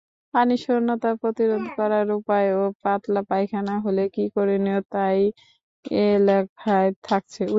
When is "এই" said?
5.11-5.23